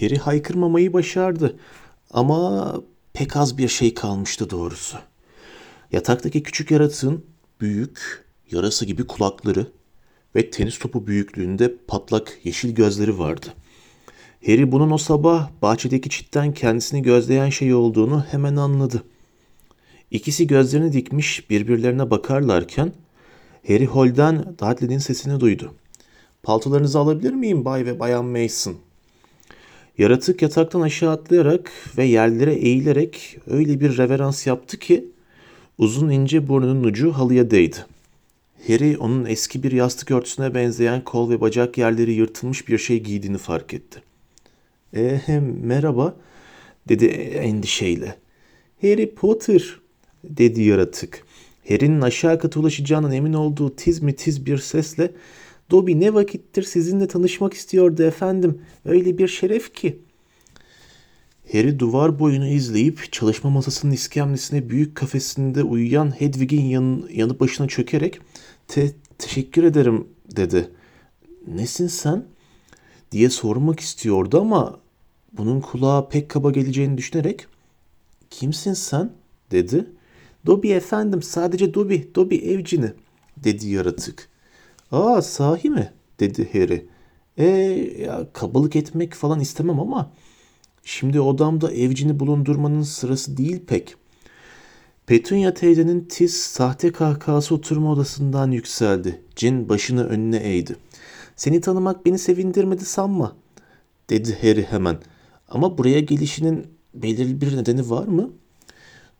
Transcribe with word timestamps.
Harry 0.00 0.16
haykırmamayı 0.16 0.92
başardı 0.92 1.56
ama 2.10 2.74
pek 3.12 3.36
az 3.36 3.58
bir 3.58 3.68
şey 3.68 3.94
kalmıştı 3.94 4.50
doğrusu. 4.50 4.96
Yataktaki 5.92 6.42
küçük 6.42 6.70
yaratığın 6.70 7.24
büyük, 7.60 8.24
yarası 8.50 8.84
gibi 8.84 9.06
kulakları 9.06 9.66
ve 10.36 10.50
tenis 10.50 10.78
topu 10.78 11.06
büyüklüğünde 11.06 11.74
patlak 11.88 12.38
yeşil 12.44 12.74
gözleri 12.74 13.18
vardı. 13.18 13.46
Harry 14.46 14.72
bunun 14.72 14.90
o 14.90 14.98
sabah 14.98 15.50
bahçedeki 15.62 16.10
çitten 16.10 16.54
kendisini 16.54 17.02
gözleyen 17.02 17.50
şey 17.50 17.74
olduğunu 17.74 18.24
hemen 18.30 18.56
anladı. 18.56 19.02
İkisi 20.10 20.46
gözlerini 20.46 20.92
dikmiş 20.92 21.50
birbirlerine 21.50 22.10
bakarlarken 22.10 22.92
Harry 23.66 23.86
Holden 23.86 24.44
Dudley'nin 24.58 24.98
sesini 24.98 25.40
duydu. 25.40 25.74
Paltolarınızı 26.42 26.98
alabilir 26.98 27.32
miyim 27.32 27.64
Bay 27.64 27.86
ve 27.86 28.00
Bayan 28.00 28.24
Mason? 28.24 28.74
Yaratık 29.98 30.42
yataktan 30.42 30.80
aşağı 30.80 31.12
atlayarak 31.12 31.72
ve 31.98 32.04
yerlere 32.04 32.54
eğilerek 32.54 33.38
öyle 33.46 33.80
bir 33.80 33.98
reverans 33.98 34.46
yaptı 34.46 34.78
ki 34.78 35.04
uzun 35.78 36.10
ince 36.10 36.48
burnunun 36.48 36.84
ucu 36.84 37.12
halıya 37.12 37.50
değdi. 37.50 37.76
Harry 38.66 38.98
onun 38.98 39.24
eski 39.24 39.62
bir 39.62 39.72
yastık 39.72 40.10
örtüsüne 40.10 40.54
benzeyen 40.54 41.04
kol 41.04 41.30
ve 41.30 41.40
bacak 41.40 41.78
yerleri 41.78 42.12
yırtılmış 42.12 42.68
bir 42.68 42.78
şey 42.78 43.00
giydiğini 43.00 43.38
fark 43.38 43.74
etti. 43.74 44.02
Eee 44.96 45.22
merhaba 45.62 46.16
dedi 46.88 47.06
endişeyle. 47.06 48.16
Harry 48.82 49.14
Potter 49.14 49.80
dedi 50.24 50.62
yaratık. 50.62 51.24
Harry'nin 51.68 52.00
aşağı 52.00 52.38
kata 52.38 52.60
ulaşacağından 52.60 53.12
emin 53.12 53.32
olduğu 53.32 53.76
tiz 53.76 54.02
mi 54.02 54.16
tiz 54.16 54.46
bir 54.46 54.58
sesle 54.58 55.10
Dobby 55.70 56.00
ne 56.00 56.14
vakittir 56.14 56.62
sizinle 56.62 57.08
tanışmak 57.08 57.54
istiyordu 57.54 58.02
efendim. 58.02 58.62
Öyle 58.84 59.18
bir 59.18 59.28
şeref 59.28 59.74
ki. 59.74 59.98
Harry 61.52 61.78
duvar 61.78 62.18
boyunu 62.18 62.48
izleyip 62.48 63.12
çalışma 63.12 63.50
masasının 63.50 63.92
iskemlesine 63.92 64.70
büyük 64.70 64.94
kafesinde 64.94 65.62
uyuyan 65.62 66.20
Hedwig'in 66.20 66.64
yan, 66.64 67.08
yanı 67.12 67.40
başına 67.40 67.68
çökerek 67.68 68.20
Te 68.68 68.92
teşekkür 69.18 69.64
ederim 69.64 70.08
dedi. 70.36 70.70
Nesin 71.46 71.86
sen? 71.86 72.24
diye 73.12 73.30
sormak 73.30 73.80
istiyordu 73.80 74.40
ama 74.40 74.80
bunun 75.32 75.60
kulağa 75.60 76.08
pek 76.08 76.28
kaba 76.28 76.50
geleceğini 76.50 76.98
düşünerek 76.98 77.46
kimsin 78.30 78.72
sen 78.72 79.12
dedi. 79.50 79.86
Dobby 80.46 80.72
efendim 80.72 81.22
sadece 81.22 81.74
Dobby, 81.74 81.96
Dobby 82.14 82.36
evcini 82.36 82.92
dedi 83.36 83.68
yaratık. 83.68 84.28
Aa 84.94 85.22
sahi 85.22 85.70
mi 85.70 85.92
dedi 86.20 86.48
Harry. 86.52 86.86
E 87.36 87.46
ya 88.02 88.26
kabalık 88.32 88.76
etmek 88.76 89.14
falan 89.14 89.40
istemem 89.40 89.80
ama 89.80 90.12
şimdi 90.84 91.20
odamda 91.20 91.72
evcini 91.72 92.20
bulundurmanın 92.20 92.82
sırası 92.82 93.36
değil 93.36 93.60
pek. 93.66 93.96
Petunia 95.06 95.54
teyzenin 95.54 96.00
tiz, 96.00 96.36
sahte 96.36 96.92
kahkahası 96.92 97.54
oturma 97.54 97.92
odasından 97.92 98.50
yükseldi. 98.50 99.22
Cin 99.36 99.68
başını 99.68 100.04
önüne 100.04 100.36
eğdi. 100.36 100.76
Seni 101.36 101.60
tanımak 101.60 102.06
beni 102.06 102.18
sevindirmedi 102.18 102.84
sanma, 102.84 103.36
dedi 104.10 104.38
Harry 104.42 104.62
hemen. 104.62 104.96
Ama 105.48 105.78
buraya 105.78 106.00
gelişinin 106.00 106.66
belirli 106.94 107.40
bir 107.40 107.56
nedeni 107.56 107.90
var 107.90 108.06
mı? 108.06 108.30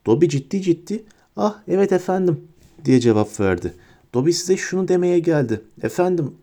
Dobby 0.07 0.27
ciddi 0.27 0.63
ciddi, 0.63 1.05
ah 1.37 1.63
evet 1.69 1.93
efendim, 1.93 2.41
diye 2.85 3.01
cevap 3.01 3.41
verdi. 3.41 3.75
Dobby 4.15 4.31
size 4.31 4.57
şunu 4.57 4.89
demeye 4.89 5.19
geldi. 5.19 5.61
Efendim, 5.83 6.35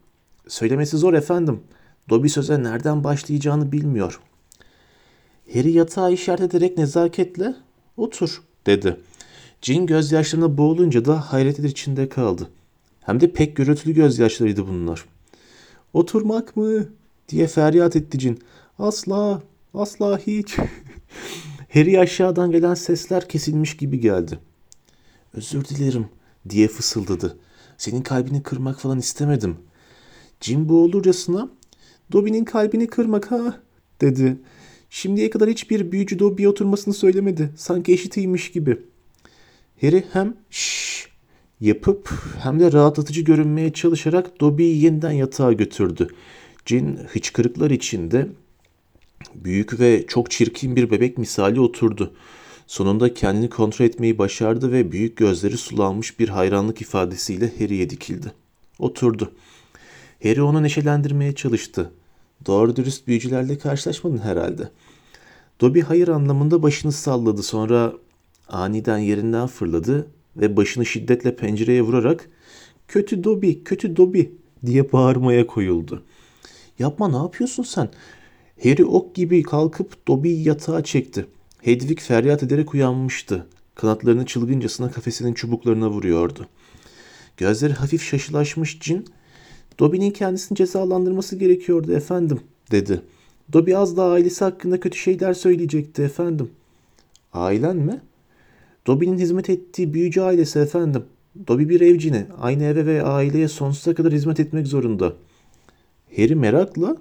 söylemesi 0.48 0.98
zor 0.98 1.14
efendim. 1.14 1.60
Dobby 2.10 2.28
söze 2.28 2.64
nereden 2.64 3.04
başlayacağını 3.04 3.72
bilmiyor. 3.72 4.20
Harry 5.54 5.72
yatağı 5.72 6.14
işaret 6.14 6.42
ederek 6.42 6.78
nezaketle, 6.78 7.56
otur, 7.98 8.42
dedi. 8.66 8.98
Cin 9.62 9.86
gözyaşlarına 9.86 10.58
boğulunca 10.58 11.06
da 11.06 11.20
hayret 11.34 11.60
içinde 11.60 12.10
kaldı. 12.10 12.50
Hem 13.02 13.20
de 13.22 13.32
pek 13.32 13.56
gürültülü 13.56 13.94
gözyaşlarıydı 13.94 14.68
bunlar. 14.68 15.06
Oturmak 15.94 16.58
mı? 16.58 16.86
diye 17.30 17.48
feryat 17.48 17.96
etti 17.96 18.20
cin. 18.20 18.40
Asla, 18.80 19.42
asla 19.74 20.18
hiç. 20.18 20.58
Harry 21.74 22.00
aşağıdan 22.00 22.52
gelen 22.52 22.74
sesler 22.74 23.30
kesilmiş 23.30 23.78
gibi 23.78 24.00
geldi. 24.00 24.40
Özür 25.34 25.66
dilerim 25.66 26.08
diye 26.50 26.68
fısıldadı. 26.68 27.38
Senin 27.82 28.02
kalbini 28.02 28.44
kırmak 28.44 28.80
falan 28.80 29.00
istemedim. 29.00 29.58
Jim 30.42 30.70
boğulurcasına 30.70 31.50
Dobby'nin 32.12 32.46
kalbini 32.46 32.88
kırmak 32.88 33.32
ha 33.32 33.60
dedi. 34.02 34.38
Şimdiye 34.90 35.30
kadar 35.30 35.50
hiçbir 35.50 35.92
büyücü 35.92 36.20
Dobby'ye 36.20 36.50
oturmasını 36.50 36.94
söylemedi. 36.94 37.50
Sanki 37.58 37.94
eşitiymiş 37.94 38.52
gibi. 38.52 38.80
Harry 39.82 40.04
hem 40.14 40.34
şşş 40.50 41.10
yapıp 41.62 42.10
hem 42.44 42.60
de 42.60 42.72
rahatlatıcı 42.72 43.22
görünmeye 43.22 43.74
çalışarak 43.74 44.42
Dobby'yi 44.42 44.84
yeniden 44.84 45.12
yatağa 45.12 45.54
götürdü. 45.54 46.08
Cin 46.66 46.96
hıçkırıklar 46.96 47.72
içinde 47.72 48.28
büyük 49.36 49.80
ve 49.80 50.06
çok 50.08 50.32
çirkin 50.32 50.76
bir 50.76 50.92
bebek 50.92 51.18
misali 51.18 51.60
oturdu. 51.60 52.14
Sonunda 52.72 53.14
kendini 53.14 53.50
kontrol 53.50 53.86
etmeyi 53.86 54.18
başardı 54.18 54.72
ve 54.72 54.92
büyük 54.92 55.18
gözleri 55.18 55.58
sulanmış 55.58 56.20
bir 56.20 56.30
hayranlık 56.30 56.82
ifadesiyle 56.82 57.52
Harry'e 57.60 57.90
dikildi. 57.90 58.32
Oturdu. 58.80 59.32
Harry 60.24 60.42
onu 60.42 60.64
neşelendirmeye 60.64 61.36
çalıştı. 61.36 61.92
Doğru 62.46 62.76
dürüst 62.76 63.08
büyücülerle 63.08 63.58
karşılaşmadın 63.58 64.18
herhalde. 64.18 64.72
Dobby 65.62 65.80
hayır 65.80 66.08
anlamında 66.08 66.64
başını 66.64 66.92
salladı 66.92 67.44
sonra 67.44 67.94
aniden 68.48 68.98
yerinden 68.98 69.48
fırladı 69.48 70.08
ve 70.38 70.58
başını 70.58 70.86
şiddetle 70.86 71.36
pencereye 71.36 71.82
vurarak 71.82 72.30
''Kötü 72.88 73.24
Dobby, 73.24 73.52
kötü 73.66 73.96
Dobby'' 73.96 74.32
diye 74.66 74.92
bağırmaya 74.92 75.48
koyuldu. 75.48 76.04
''Yapma 76.80 77.08
ne 77.10 77.18
yapıyorsun 77.18 77.64
sen?'' 77.64 77.92
Harry 78.64 78.86
ok 78.86 79.16
gibi 79.16 79.44
kalkıp 79.44 80.08
Dobby'yi 80.08 80.48
yatağa 80.48 80.84
çekti. 80.84 81.26
Hedwig 81.62 82.00
feryat 82.00 82.44
ederek 82.44 82.74
uyanmıştı. 82.74 83.48
Kanatlarını 83.76 84.26
çılgıncasına 84.26 84.92
kafesinin 84.92 85.34
çubuklarına 85.34 85.90
vuruyordu. 85.90 86.48
Gözleri 87.38 87.74
hafif 87.74 88.04
şaşılaşmış 88.04 88.80
cin, 88.80 89.06
Dobby'nin 89.80 90.12
kendisini 90.12 90.56
cezalandırması 90.56 91.36
gerekiyordu 91.36 91.94
efendim, 91.94 92.40
dedi. 92.72 93.02
Dobby 93.54 93.76
az 93.76 93.98
daha 93.98 94.12
ailesi 94.12 94.44
hakkında 94.44 94.80
kötü 94.80 94.98
şeyler 94.98 95.34
söyleyecekti 95.34 96.02
efendim. 96.02 96.50
Ailen 97.34 97.78
mi? 97.78 98.02
Dobby'nin 98.88 99.18
hizmet 99.18 99.50
ettiği 99.50 99.94
büyücü 99.94 100.22
ailesi 100.22 100.60
efendim. 100.60 101.04
Dobby 101.48 101.70
bir 101.70 101.82
evcini. 101.82 102.26
Aynı 102.42 102.64
eve 102.64 102.86
ve 102.86 103.04
aileye 103.04 103.48
sonsuza 103.48 103.96
kadar 103.96 104.14
hizmet 104.14 104.40
etmek 104.40 104.68
zorunda. 104.68 105.14
Harry 106.18 106.36
merakla 106.36 106.98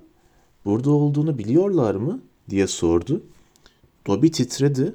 burada 0.65 0.91
olduğunu 0.91 1.39
biliyorlar 1.39 1.95
mı? 1.95 2.21
diye 2.51 2.67
sordu. 2.67 3.23
Dobby 4.11 4.29
titredi. 4.29 4.95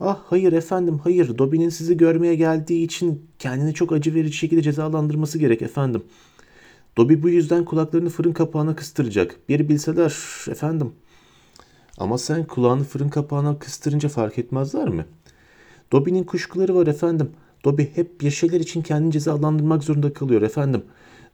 Ah 0.00 0.18
hayır 0.26 0.52
efendim 0.52 1.00
hayır 1.04 1.38
Dobby'nin 1.38 1.68
sizi 1.68 1.96
görmeye 1.96 2.34
geldiği 2.34 2.84
için 2.84 3.26
kendini 3.38 3.74
çok 3.74 3.92
acı 3.92 4.14
verici 4.14 4.36
şekilde 4.36 4.62
cezalandırması 4.62 5.38
gerek 5.38 5.62
efendim. 5.62 6.02
Dobby 6.96 7.22
bu 7.22 7.28
yüzden 7.28 7.64
kulaklarını 7.64 8.08
fırın 8.08 8.32
kapağına 8.32 8.76
kıstıracak. 8.76 9.36
Bir 9.48 9.68
bilseler 9.68 10.14
efendim. 10.50 10.92
Ama 11.98 12.18
sen 12.18 12.44
kulağını 12.44 12.84
fırın 12.84 13.08
kapağına 13.08 13.58
kıstırınca 13.58 14.08
fark 14.08 14.38
etmezler 14.38 14.88
mi? 14.88 15.06
Dobby'nin 15.92 16.24
kuşkuları 16.24 16.74
var 16.74 16.86
efendim. 16.86 17.30
Dobby 17.64 17.82
hep 17.82 18.20
bir 18.20 18.30
şeyler 18.30 18.60
için 18.60 18.82
kendini 18.82 19.12
cezalandırmak 19.12 19.84
zorunda 19.84 20.12
kalıyor 20.12 20.42
efendim. 20.42 20.82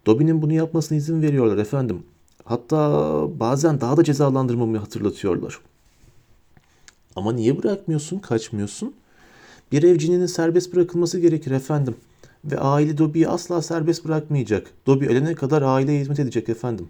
Dobby'nin 0.06 0.42
bunu 0.42 0.52
yapmasına 0.52 0.98
izin 0.98 1.22
veriyorlar 1.22 1.58
efendim. 1.58 2.02
Hatta 2.44 2.80
bazen 3.40 3.80
daha 3.80 3.96
da 3.96 4.04
cezalandırmamı 4.04 4.78
hatırlatıyorlar.'' 4.78 5.73
Ama 7.16 7.32
niye 7.32 7.62
bırakmıyorsun, 7.62 8.18
kaçmıyorsun? 8.18 8.94
Bir 9.72 9.82
evcinin 9.82 10.26
serbest 10.26 10.74
bırakılması 10.74 11.20
gerekir 11.20 11.50
efendim. 11.50 11.96
Ve 12.44 12.58
aile 12.58 12.98
Dobby'yi 12.98 13.28
asla 13.28 13.62
serbest 13.62 14.04
bırakmayacak. 14.04 14.70
Dobby 14.86 15.06
ölene 15.06 15.34
kadar 15.34 15.62
aileye 15.62 16.00
hizmet 16.00 16.18
edecek 16.18 16.48
efendim. 16.48 16.88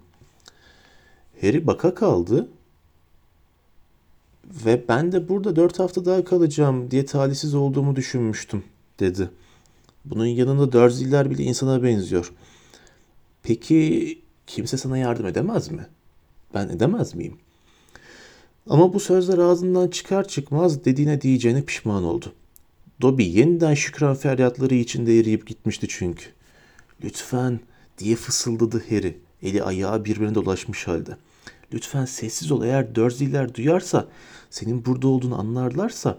Harry 1.41 1.67
baka 1.67 1.95
kaldı. 1.95 2.47
Ve 4.65 4.83
ben 4.87 5.11
de 5.11 5.29
burada 5.29 5.55
dört 5.55 5.79
hafta 5.79 6.05
daha 6.05 6.23
kalacağım 6.23 6.91
diye 6.91 7.05
talihsiz 7.05 7.55
olduğumu 7.55 7.95
düşünmüştüm, 7.95 8.63
dedi. 8.99 9.29
Bunun 10.05 10.25
yanında 10.25 10.71
Dursley'ler 10.71 11.29
bile 11.29 11.43
insana 11.43 11.83
benziyor. 11.83 12.33
Peki 13.43 14.21
kimse 14.47 14.77
sana 14.77 14.97
yardım 14.97 15.25
edemez 15.25 15.71
mi? 15.71 15.87
Ben 16.53 16.69
edemez 16.69 17.15
miyim? 17.15 17.37
Ama 18.69 18.93
bu 18.93 18.99
sözler 18.99 19.37
ağzından 19.37 19.87
çıkar 19.87 20.27
çıkmaz 20.27 20.85
dediğine 20.85 21.21
diyeceğine 21.21 21.61
pişman 21.61 22.03
oldu. 22.03 22.25
Dobby 23.01 23.23
yeniden 23.23 23.73
şükran 23.73 24.15
feryatları 24.15 24.75
içinde 24.75 25.19
eriyip 25.19 25.47
gitmişti 25.47 25.87
çünkü. 25.89 26.25
Lütfen 27.03 27.59
diye 27.97 28.15
fısıldadı 28.15 28.83
Harry. 28.89 29.17
Eli 29.43 29.63
ayağı 29.63 30.05
birbirine 30.05 30.35
dolaşmış 30.35 30.87
halde. 30.87 31.17
Lütfen 31.73 32.05
sessiz 32.05 32.51
ol. 32.51 32.63
Eğer 32.63 32.95
Dursley'ler 32.95 33.55
duyarsa, 33.55 34.07
senin 34.49 34.85
burada 34.85 35.07
olduğunu 35.07 35.39
anlarlarsa. 35.39 36.17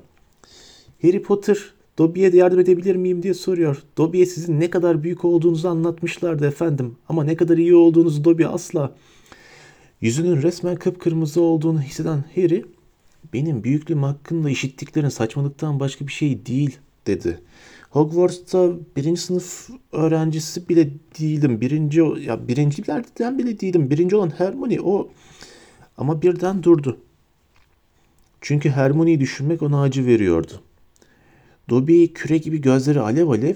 Harry 1.02 1.22
Potter, 1.22 1.58
Dobby'ye 1.98 2.32
de 2.32 2.37
yardım 2.37 2.60
edebilir 2.60 2.96
miyim 2.96 3.22
diye 3.22 3.34
soruyor. 3.34 3.82
Dobby'ye 3.98 4.26
sizin 4.26 4.60
ne 4.60 4.70
kadar 4.70 5.02
büyük 5.02 5.25
olduğunuzu 5.25 5.69
anlatmışlardı 5.69 6.46
efendim. 6.46 6.96
Ama 7.08 7.25
ne 7.25 7.37
kadar 7.37 7.58
iyi 7.58 7.75
olduğunuzu 7.75 8.25
Dobby 8.25 8.44
asla. 8.44 8.94
Yüzünün 10.00 10.43
resmen 10.43 10.76
kıpkırmızı 10.76 11.40
olduğunu 11.40 11.81
hisseden 11.81 12.25
Harry, 12.34 12.64
benim 13.32 13.64
büyüklüğüm 13.64 14.02
hakkında 14.02 14.50
işittiklerin 14.50 15.08
saçmalıktan 15.08 15.81
başka 15.81 16.06
bir 16.06 16.12
şey 16.12 16.46
değil 16.46 16.78
dedi. 17.06 17.40
Hogwarts'ta 17.90 18.70
birinci 18.96 19.20
sınıf 19.20 19.70
öğrencisi 19.93 20.69
bile 20.69 20.90
değilim. 21.20 21.60
Birinci 21.60 22.00
ya 22.00 22.48
birincilerden 22.48 23.38
bile 23.38 23.60
değilim. 23.60 23.90
Birinci 23.90 24.16
olan 24.16 24.32
Hermione 24.38 24.81
o 24.81 25.08
ama 25.96 26.22
birden 26.22 26.62
durdu. 26.62 26.98
Çünkü 28.40 28.70
Hermione'yi 28.70 29.20
düşünmek 29.20 29.62
ona 29.62 29.82
acı 29.82 30.06
veriyordu. 30.06 30.52
Dobby 31.70 32.06
küre 32.06 32.38
gibi 32.38 32.60
gözleri 32.60 33.00
alev 33.00 33.28
alev 33.28 33.54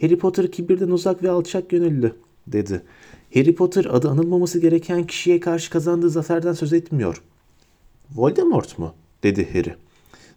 Harry 0.00 0.18
Potter 0.18 0.52
kibirden 0.52 0.90
uzak 0.90 1.22
ve 1.22 1.30
alçak 1.30 1.70
gönüllü 1.70 2.14
dedi. 2.46 2.82
Harry 3.34 3.54
Potter 3.54 3.84
adı 3.84 4.08
anılmaması 4.08 4.58
gereken 4.58 5.06
kişiye 5.06 5.40
karşı 5.40 5.70
kazandığı 5.70 6.10
zaferden 6.10 6.52
söz 6.52 6.72
etmiyor. 6.72 7.22
Voldemort 8.14 8.78
mu? 8.78 8.94
dedi 9.22 9.48
Harry. 9.52 9.74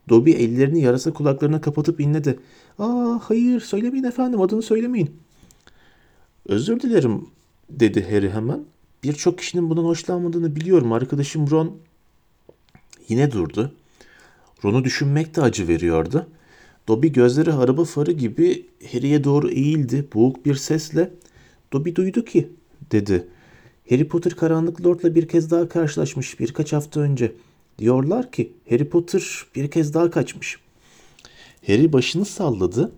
Dobby 0.09 0.31
ellerini 0.31 0.81
yarasa 0.81 1.13
kulaklarına 1.13 1.61
kapatıp 1.61 1.99
inledi. 1.99 2.39
Aa 2.79 3.19
hayır 3.23 3.59
söylemeyin 3.59 4.03
efendim 4.03 4.41
adını 4.41 4.61
söylemeyin. 4.61 5.11
Özür 6.45 6.79
dilerim 6.79 7.27
dedi 7.69 8.11
Harry 8.11 8.29
hemen. 8.29 8.65
Birçok 9.03 9.37
kişinin 9.37 9.69
bundan 9.69 9.83
hoşlanmadığını 9.83 10.55
biliyorum. 10.55 10.91
Arkadaşım 10.91 11.51
Ron 11.51 11.77
yine 13.09 13.31
durdu. 13.31 13.71
Ron'u 14.63 14.83
düşünmek 14.83 15.35
de 15.35 15.41
acı 15.41 15.67
veriyordu. 15.67 16.27
Dobby 16.87 17.07
gözleri 17.07 17.53
araba 17.53 17.83
farı 17.83 18.11
gibi 18.11 18.65
Harry'e 18.91 19.23
doğru 19.23 19.49
eğildi 19.49 20.07
boğuk 20.13 20.45
bir 20.45 20.55
sesle. 20.55 21.11
Dobby 21.73 21.95
duydu 21.95 22.25
ki 22.25 22.49
dedi. 22.91 23.27
Harry 23.89 24.07
Potter 24.07 24.33
karanlık 24.33 24.85
lordla 24.85 25.15
bir 25.15 25.27
kez 25.27 25.51
daha 25.51 25.69
karşılaşmış 25.69 26.39
birkaç 26.39 26.73
hafta 26.73 26.99
önce. 26.99 27.31
Diyorlar 27.77 28.31
ki 28.31 28.53
Harry 28.69 28.89
Potter 28.89 29.45
bir 29.55 29.71
kez 29.71 29.93
daha 29.93 30.11
kaçmış. 30.11 30.59
Harry 31.67 31.93
başını 31.93 32.25
salladı 32.25 32.91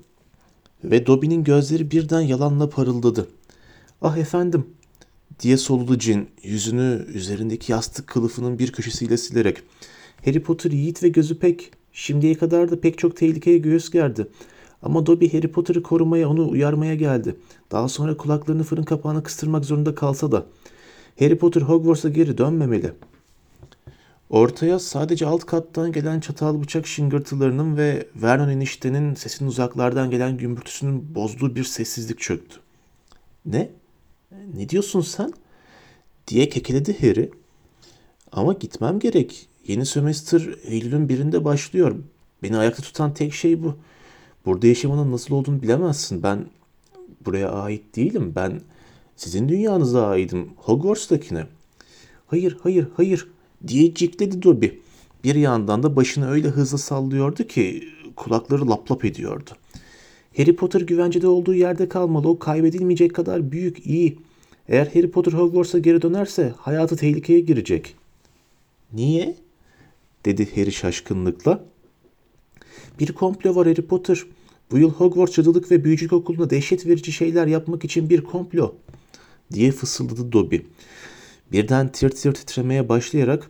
ve 0.83 1.05
Dobby'nin 1.05 1.43
gözleri 1.43 1.91
birden 1.91 2.21
yalanla 2.21 2.69
parıldadı. 2.69 3.27
Ah 4.01 4.17
efendim 4.17 4.65
diye 5.39 5.57
soludu 5.57 5.97
cin 5.97 6.27
yüzünü 6.43 7.05
üzerindeki 7.13 7.71
yastık 7.71 8.07
kılıfının 8.07 8.59
bir 8.59 8.71
köşesiyle 8.71 9.17
silerek. 9.17 9.57
Harry 10.25 10.43
Potter 10.43 10.71
yiğit 10.71 11.03
ve 11.03 11.07
gözü 11.07 11.39
pek. 11.39 11.71
Şimdiye 11.93 12.35
kadar 12.35 12.71
da 12.71 12.79
pek 12.79 12.97
çok 12.97 13.17
tehlikeye 13.17 13.57
göğüs 13.57 13.89
gerdi. 13.89 14.27
Ama 14.83 15.05
Dobby 15.05 15.27
Harry 15.27 15.51
Potter'ı 15.51 15.83
korumaya, 15.83 16.29
onu 16.29 16.49
uyarmaya 16.49 16.95
geldi. 16.95 17.35
Daha 17.71 17.89
sonra 17.89 18.17
kulaklarını 18.17 18.63
fırın 18.63 18.83
kapağına 18.83 19.23
kıstırmak 19.23 19.65
zorunda 19.65 19.95
kalsa 19.95 20.31
da. 20.31 20.45
Harry 21.19 21.37
Potter 21.37 21.61
Hogwarts'a 21.61 22.09
geri 22.09 22.37
dönmemeli. 22.37 22.93
Ortaya 24.29 24.79
sadece 24.79 25.25
alt 25.25 25.45
kattan 25.45 25.91
gelen 25.91 26.19
çatal 26.19 26.61
bıçak 26.61 26.87
şıngırtılarının 26.87 27.77
ve 27.77 28.07
Vernon 28.15 28.49
eniştenin 28.49 29.13
sesinin 29.13 29.49
uzaklardan 29.49 30.11
gelen 30.11 30.37
gümbürtüsünün 30.37 31.15
bozduğu 31.15 31.55
bir 31.55 31.63
sessizlik 31.63 32.19
çöktü. 32.19 32.59
Ne? 33.45 33.69
Ne 34.53 34.69
diyorsun 34.69 35.01
sen? 35.01 35.33
diye 36.27 36.49
kekeledi 36.49 37.01
Harry. 37.01 37.31
Ama 38.31 38.53
gitmem 38.53 38.99
gerek. 38.99 39.49
Yeni 39.67 39.85
sömestr 39.85 40.57
Eylül'ün 40.63 41.09
birinde 41.09 41.45
başlıyor. 41.45 41.95
Beni 42.43 42.57
ayakta 42.57 42.83
tutan 42.83 43.13
tek 43.13 43.33
şey 43.33 43.63
bu. 43.63 43.77
Burada 44.45 44.67
yaşamanın 44.67 45.11
nasıl 45.11 45.35
olduğunu 45.35 45.61
bilemezsin. 45.61 46.23
Ben 46.23 46.45
buraya 47.25 47.51
ait 47.51 47.95
değilim. 47.95 48.33
Ben 48.35 48.61
sizin 49.15 49.49
dünyanıza 49.49 50.07
aidim. 50.07 50.49
Hogwarts'takine. 50.55 51.47
Hayır, 52.27 52.57
hayır, 52.63 52.87
hayır 52.97 53.27
diye 53.67 53.93
cikledi 53.93 54.41
Dobby. 54.41 54.67
Bir 55.23 55.35
yandan 55.35 55.83
da 55.83 55.95
başını 55.95 56.29
öyle 56.29 56.47
hızlı 56.47 56.77
sallıyordu 56.77 57.43
ki 57.43 57.83
kulakları 58.15 58.69
lap 58.69 58.91
lap 58.91 59.05
ediyordu. 59.05 59.49
Harry 60.37 60.55
Potter 60.55 60.81
güvencede 60.81 61.27
olduğu 61.27 61.53
yerde 61.53 61.89
kalmalı. 61.89 62.27
O 62.29 62.39
kaybedilmeyecek 62.39 63.15
kadar 63.15 63.51
büyük, 63.51 63.85
iyi. 63.85 64.19
Eğer 64.67 64.87
Harry 64.87 65.11
Potter 65.11 65.33
Hogwarts'a 65.33 65.79
geri 65.79 66.01
dönerse 66.01 66.53
hayatı 66.57 66.95
tehlikeye 66.95 67.39
girecek. 67.39 67.95
Niye? 68.93 69.35
dedi 70.25 70.55
Harry 70.55 70.71
şaşkınlıkla. 70.71 71.63
Bir 72.99 73.13
komplo 73.13 73.55
var 73.55 73.67
Harry 73.67 73.81
Potter. 73.81 74.23
Bu 74.71 74.77
yıl 74.77 74.91
Hogwarts 74.91 75.35
Cadılık 75.35 75.71
ve 75.71 75.83
Büyücülük 75.83 76.13
Okulu'nda 76.13 76.49
dehşet 76.49 76.85
verici 76.87 77.11
şeyler 77.11 77.47
yapmak 77.47 77.85
için 77.85 78.09
bir 78.09 78.21
komplo 78.21 78.75
diye 79.53 79.71
fısıldadı 79.71 80.31
Dobby. 80.31 80.57
Birden 81.51 81.91
tir 81.91 82.09
tir 82.09 82.33
titremeye 82.33 82.89
başlayarak 82.89 83.49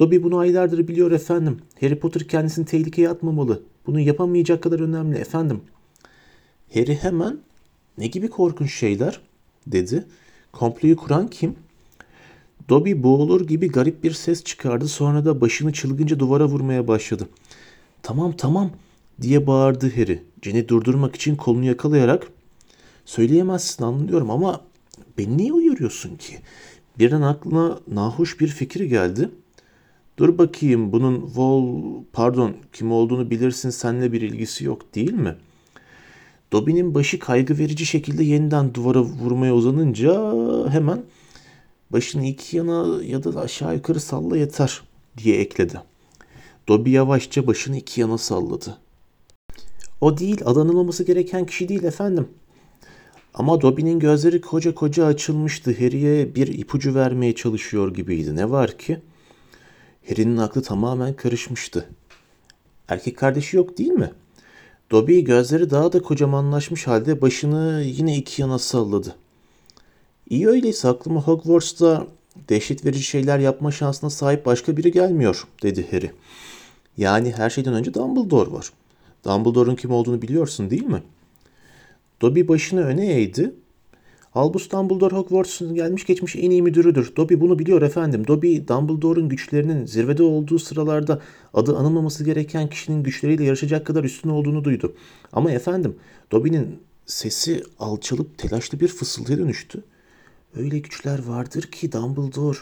Dobby 0.00 0.22
bunu 0.22 0.38
aylardır 0.38 0.88
biliyor 0.88 1.10
efendim. 1.10 1.58
Harry 1.80 1.98
Potter 1.98 2.28
kendisini 2.28 2.66
tehlikeye 2.66 3.08
atmamalı. 3.08 3.62
Bunu 3.86 4.00
yapamayacak 4.00 4.62
kadar 4.62 4.80
önemli 4.80 5.18
efendim. 5.18 5.60
Harry 6.74 6.94
hemen 6.94 7.38
ne 7.98 8.06
gibi 8.06 8.28
korkunç 8.28 8.74
şeyler 8.74 9.20
dedi. 9.66 10.04
Komployu 10.52 10.96
kuran 10.96 11.28
kim? 11.28 11.54
Dobby 12.68 12.92
boğulur 13.02 13.46
gibi 13.46 13.68
garip 13.68 14.04
bir 14.04 14.12
ses 14.12 14.44
çıkardı 14.44 14.88
sonra 14.88 15.24
da 15.24 15.40
başını 15.40 15.72
çılgınca 15.72 16.18
duvara 16.18 16.46
vurmaya 16.46 16.88
başladı. 16.88 17.28
Tamam 18.02 18.32
tamam 18.32 18.70
diye 19.22 19.46
bağırdı 19.46 19.90
Harry. 19.96 20.22
Jen'i 20.42 20.68
durdurmak 20.68 21.16
için 21.16 21.36
kolunu 21.36 21.64
yakalayarak 21.64 22.28
söyleyemezsin 23.04 23.84
anlıyorum 23.84 24.30
ama 24.30 24.60
beni 25.18 25.36
niye 25.36 25.52
uyarıyorsun 25.52 26.16
ki? 26.16 26.38
Birden 26.98 27.22
aklına 27.22 27.78
nahoş 27.88 28.40
bir 28.40 28.48
fikir 28.48 28.80
geldi. 28.80 29.30
Dur 30.18 30.38
bakayım 30.38 30.92
bunun 30.92 31.30
Vol 31.34 31.84
pardon 32.12 32.56
kim 32.72 32.92
olduğunu 32.92 33.30
bilirsin 33.30 33.70
seninle 33.70 34.12
bir 34.12 34.20
ilgisi 34.20 34.64
yok 34.64 34.94
değil 34.94 35.12
mi? 35.12 35.36
Dobby'nin 36.52 36.94
başı 36.94 37.18
kaygı 37.18 37.58
verici 37.58 37.86
şekilde 37.86 38.24
yeniden 38.24 38.74
duvara 38.74 39.02
vurmaya 39.02 39.54
uzanınca 39.54 40.12
hemen 40.70 41.02
başını 41.90 42.26
iki 42.26 42.56
yana 42.56 43.02
ya 43.02 43.24
da 43.24 43.40
aşağı 43.40 43.74
yukarı 43.74 44.00
salla 44.00 44.36
yeter 44.36 44.82
diye 45.18 45.40
ekledi. 45.40 45.80
Dobby 46.68 46.90
yavaşça 46.90 47.46
başını 47.46 47.76
iki 47.76 48.00
yana 48.00 48.18
salladı. 48.18 48.78
O 50.00 50.18
değil 50.18 50.40
adanılmaması 50.44 51.04
gereken 51.04 51.46
kişi 51.46 51.68
değil 51.68 51.84
efendim. 51.84 52.28
Ama 53.34 53.60
Dobby'nin 53.60 53.98
gözleri 53.98 54.40
koca 54.40 54.74
koca 54.74 55.06
açılmıştı. 55.06 55.70
Harry'e 55.70 56.34
bir 56.34 56.46
ipucu 56.58 56.94
vermeye 56.94 57.34
çalışıyor 57.34 57.94
gibiydi. 57.94 58.36
Ne 58.36 58.50
var 58.50 58.78
ki? 58.78 59.00
Harry'nin 60.08 60.36
aklı 60.36 60.62
tamamen 60.62 61.16
karışmıştı. 61.16 61.88
Erkek 62.88 63.18
kardeşi 63.18 63.56
yok 63.56 63.78
değil 63.78 63.90
mi? 63.90 64.10
Dobby 64.90 65.20
gözleri 65.20 65.70
daha 65.70 65.92
da 65.92 66.02
kocamanlaşmış 66.02 66.86
halde 66.86 67.22
başını 67.22 67.82
yine 67.86 68.16
iki 68.16 68.42
yana 68.42 68.58
salladı. 68.58 69.16
İyi 70.30 70.48
öyleyse 70.48 70.88
aklıma 70.88 71.22
Hogwarts'ta 71.22 72.06
dehşet 72.48 72.84
verici 72.84 73.02
şeyler 73.02 73.38
yapma 73.38 73.72
şansına 73.72 74.10
sahip 74.10 74.46
başka 74.46 74.76
biri 74.76 74.92
gelmiyor, 74.92 75.46
dedi 75.62 75.86
Harry. 75.90 76.12
Yani 76.96 77.32
her 77.36 77.50
şeyden 77.50 77.74
önce 77.74 77.94
Dumbledore 77.94 78.52
var. 78.52 78.70
Dumbledore'un 79.24 79.76
kim 79.76 79.90
olduğunu 79.90 80.22
biliyorsun 80.22 80.70
değil 80.70 80.86
mi? 80.86 81.02
Dobby 82.20 82.48
başını 82.48 82.84
öne 82.84 83.12
eğdi. 83.12 83.54
Albus 84.34 84.70
Dumbledore 84.70 85.16
Hogwarts'un 85.16 85.74
gelmiş 85.74 86.06
geçmiş 86.06 86.36
en 86.36 86.50
iyi 86.50 86.62
müdürüdür. 86.62 87.16
Dobby 87.16 87.34
bunu 87.34 87.58
biliyor 87.58 87.82
efendim. 87.82 88.26
Dobby 88.26 88.56
Dumbledore'un 88.68 89.28
güçlerinin 89.28 89.86
zirvede 89.86 90.22
olduğu 90.22 90.58
sıralarda 90.58 91.20
adı 91.54 91.76
anılmaması 91.76 92.24
gereken 92.24 92.68
kişinin 92.68 93.02
güçleriyle 93.02 93.44
yarışacak 93.44 93.86
kadar 93.86 94.04
üstün 94.04 94.28
olduğunu 94.28 94.64
duydu. 94.64 94.94
Ama 95.32 95.50
efendim 95.50 95.96
Dobby'nin 96.32 96.78
sesi 97.06 97.62
alçalıp 97.78 98.38
telaşlı 98.38 98.80
bir 98.80 98.88
fısıltıya 98.88 99.38
dönüştü. 99.38 99.84
Öyle 100.56 100.78
güçler 100.78 101.24
vardır 101.24 101.62
ki 101.62 101.92
Dumbledore. 101.92 102.58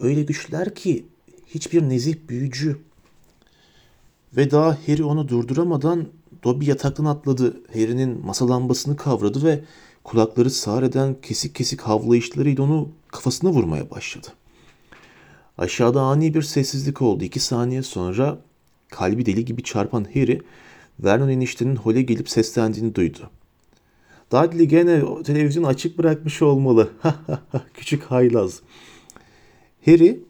Öyle 0.00 0.22
güçler 0.22 0.74
ki 0.74 1.04
hiçbir 1.46 1.82
nezih 1.82 2.14
büyücü. 2.28 2.76
Ve 4.36 4.50
daha 4.50 4.78
Harry 4.86 5.04
onu 5.04 5.28
durduramadan 5.28 6.06
Dobby 6.44 6.66
yataktan 6.66 7.04
atladı. 7.04 7.60
Harry'nin 7.72 8.26
masa 8.26 8.48
lambasını 8.48 8.96
kavradı 8.96 9.44
ve 9.44 9.64
kulakları 10.04 10.50
sağır 10.50 10.82
eden 10.82 11.16
kesik 11.22 11.54
kesik 11.54 11.80
havlayışlarıyla 11.80 12.64
onu 12.64 12.88
kafasına 13.08 13.50
vurmaya 13.50 13.90
başladı. 13.90 14.26
Aşağıda 15.58 16.00
ani 16.00 16.34
bir 16.34 16.42
sessizlik 16.42 17.02
oldu. 17.02 17.24
İki 17.24 17.40
saniye 17.40 17.82
sonra 17.82 18.38
kalbi 18.90 19.26
deli 19.26 19.44
gibi 19.44 19.62
çarpan 19.62 20.06
Harry, 20.14 20.42
Vernon 21.00 21.28
eniştenin 21.28 21.76
hole 21.76 22.02
gelip 22.02 22.28
seslendiğini 22.28 22.94
duydu. 22.94 23.30
Dudley 24.32 24.66
gene 24.66 25.22
televizyonu 25.22 25.66
açık 25.66 25.98
bırakmış 25.98 26.42
olmalı. 26.42 26.90
Küçük 27.74 28.02
haylaz. 28.02 28.60
Harry 29.86 30.20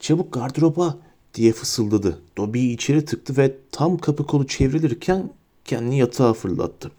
çabuk 0.00 0.32
gardıroba 0.32 0.98
diye 1.36 1.52
fısıldadı. 1.52 2.18
Dobby'yi 2.36 2.74
içeri 2.74 3.04
tıktı 3.04 3.36
ve 3.36 3.54
tam 3.72 3.98
kapı 3.98 4.26
kolu 4.26 4.46
çevrilirken 4.46 5.32
kendini 5.64 5.98
yatağa 5.98 6.32
fırlattı. 6.32 6.90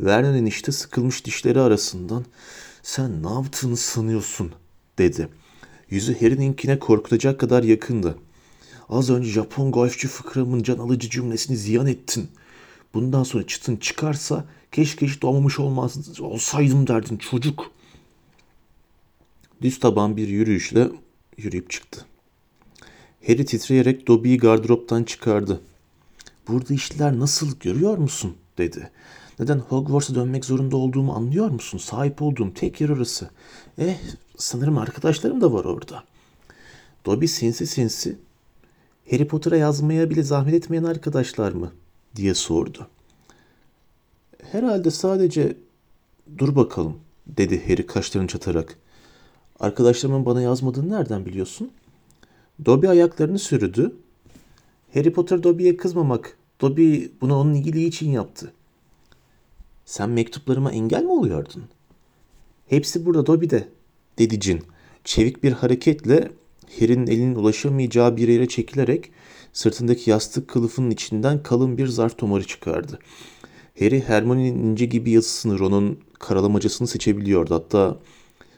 Vernon 0.00 0.34
enişte 0.34 0.72
sıkılmış 0.72 1.24
dişleri 1.24 1.60
arasından 1.60 2.24
sen 2.82 3.22
ne 3.22 3.30
yaptığını 3.32 3.76
sanıyorsun 3.76 4.52
dedi. 4.98 5.28
Yüzü 5.90 6.20
Harry'ninkine 6.20 6.78
korkutacak 6.78 7.40
kadar 7.40 7.62
yakındı. 7.62 8.18
Az 8.88 9.10
önce 9.10 9.28
Japon 9.28 9.72
golfçü 9.72 10.08
fıkramın 10.08 10.62
can 10.62 10.78
alıcı 10.78 11.10
cümlesini 11.10 11.56
ziyan 11.56 11.86
ettin. 11.86 12.28
Bundan 12.94 13.22
sonra 13.22 13.46
çıtın 13.46 13.76
çıkarsa 13.76 14.44
keşke 14.72 15.06
hiç 15.06 15.22
doğmamış 15.22 15.58
olmaz, 15.58 16.20
olsaydım 16.20 16.86
derdin 16.86 17.16
çocuk. 17.16 17.70
Düz 19.62 19.80
taban 19.80 20.16
bir 20.16 20.28
yürüyüşle 20.28 20.88
yürüyüp 21.38 21.70
çıktı. 21.70 22.06
Harry 23.26 23.44
titreyerek 23.44 24.06
Dobby'yi 24.06 24.38
gardıroptan 24.38 25.04
çıkardı. 25.04 25.60
Burada 26.48 26.74
işler 26.74 27.18
nasıl 27.18 27.58
görüyor 27.60 27.98
musun? 27.98 28.36
dedi. 28.58 28.90
Neden 29.38 29.58
Hogwarts'a 29.58 30.14
dönmek 30.14 30.44
zorunda 30.44 30.76
olduğumu 30.76 31.12
anlıyor 31.12 31.50
musun? 31.50 31.78
Sahip 31.78 32.22
olduğum 32.22 32.54
tek 32.54 32.80
yer 32.80 32.88
orası. 32.88 33.30
Eh 33.78 33.98
sanırım 34.36 34.78
arkadaşlarım 34.78 35.40
da 35.40 35.52
var 35.52 35.64
orada. 35.64 36.04
Dobby 37.06 37.26
sinsi 37.26 37.66
sinsi 37.66 38.18
Harry 39.10 39.28
Potter'a 39.28 39.56
yazmaya 39.56 40.10
bile 40.10 40.22
zahmet 40.22 40.54
etmeyen 40.54 40.84
arkadaşlar 40.84 41.52
mı? 41.52 41.72
diye 42.16 42.34
sordu. 42.34 42.86
Herhalde 44.52 44.90
sadece 44.90 45.56
dur 46.38 46.56
bakalım 46.56 46.96
dedi 47.26 47.68
Harry 47.68 47.86
kaşlarını 47.86 48.28
çatarak. 48.28 48.78
Arkadaşlarımın 49.60 50.26
bana 50.26 50.42
yazmadığını 50.42 50.92
nereden 50.98 51.26
biliyorsun? 51.26 51.70
Dobby 52.64 52.88
ayaklarını 52.88 53.38
sürüdü. 53.38 53.96
Harry 54.94 55.12
Potter 55.12 55.42
Dobby'ye 55.42 55.76
kızmamak. 55.76 56.36
Dobby 56.60 57.04
bunu 57.20 57.36
onun 57.36 57.54
iyiliği 57.54 57.88
için 57.88 58.10
yaptı. 58.10 58.52
Sen 59.84 60.10
mektuplarıma 60.10 60.72
engel 60.72 61.02
mi 61.02 61.10
oluyordun? 61.10 61.64
Hepsi 62.66 63.06
burada 63.06 63.26
Dobby'de, 63.26 63.68
dedi 64.18 64.40
Cin. 64.40 64.62
Çevik 65.04 65.42
bir 65.42 65.52
hareketle 65.52 66.30
Harry'nin 66.80 67.06
elinin 67.06 67.34
ulaşamayacağı 67.34 68.16
bir 68.16 68.28
yere 68.28 68.48
çekilerek 68.48 69.10
sırtındaki 69.52 70.10
yastık 70.10 70.48
kılıfının 70.48 70.90
içinden 70.90 71.42
kalın 71.42 71.78
bir 71.78 71.86
zarf 71.86 72.18
tomarı 72.18 72.46
çıkardı. 72.46 72.98
Harry 73.78 74.00
Hermione'nin 74.00 74.70
ince 74.70 74.86
gibi 74.86 75.10
yazısını 75.10 75.58
Ron'un 75.58 75.98
karalamacasını 76.18 76.88
seçebiliyordu. 76.88 77.54
Hatta 77.54 77.98